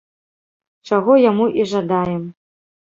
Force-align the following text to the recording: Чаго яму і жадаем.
Чаго 0.89 1.19
яму 1.29 1.45
і 1.61 1.69
жадаем. 1.75 2.29